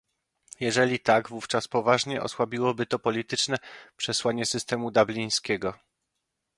Jeżeli 0.59 0.99
tak, 0.99 1.29
wówczas 1.29 1.67
poważnie 1.67 2.21
osłabiłoby 2.21 2.85
to 2.85 2.99
polityczne 2.99 3.57
przesłanie 3.97 4.45
systemu 4.45 4.91
dublińskiego 4.91 5.73